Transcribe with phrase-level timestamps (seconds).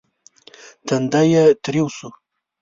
[0.87, 2.09] تندی يې تريو شو.